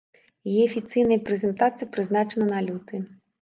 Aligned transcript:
Яе 0.53 0.63
афіцыйная 0.69 1.17
прэзентацыя 1.27 1.91
прызначана 1.97 2.49
на 2.55 2.59
люты. 2.71 3.03